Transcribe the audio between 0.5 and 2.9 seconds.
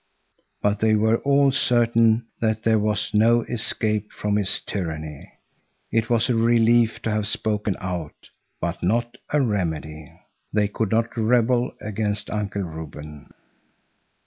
But they were all certain that there